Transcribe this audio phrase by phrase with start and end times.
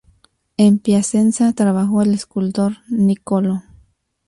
[0.57, 3.61] En Piacenza trabajó el escultor Niccolò.